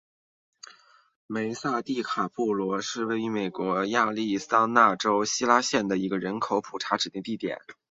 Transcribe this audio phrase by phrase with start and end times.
[1.27, 7.55] 梅萨迪卡布洛是位于美国亚利桑那州希拉县的一个人口普查指定地区。